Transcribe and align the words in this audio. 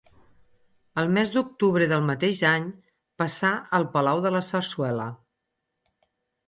El 1.01 1.11
mes 1.17 1.31
d'octubre 1.35 1.89
del 1.91 2.07
mateix 2.07 2.41
any, 2.53 2.65
passà 3.23 3.53
al 3.81 3.87
palau 3.97 4.27
de 4.27 4.35
la 4.39 4.45
Zarzuela. 4.53 5.09